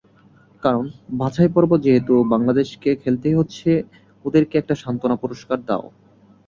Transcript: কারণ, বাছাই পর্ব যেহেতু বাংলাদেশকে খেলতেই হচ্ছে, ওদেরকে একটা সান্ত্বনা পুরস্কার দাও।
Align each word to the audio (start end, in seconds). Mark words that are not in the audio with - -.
কারণ, 0.63 0.85
বাছাই 1.13 1.49
পর্ব 1.49 1.71
যেহেতু 1.77 2.13
বাংলাদেশকে 2.33 2.89
খেলতেই 3.03 3.35
হচ্ছে, 3.35 3.69
ওদেরকে 4.25 4.55
একটা 4.57 4.75
সান্ত্বনা 4.75 5.15
পুরস্কার 5.15 5.57
দাও। 5.65 5.85